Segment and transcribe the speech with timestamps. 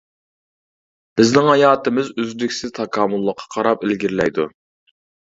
[1.19, 4.47] بىزنىڭ ھاياتىمىز ئۆزلۈكسىز تاكامۇللۇققا قاراپ ئىلگىرىلەيدۇ.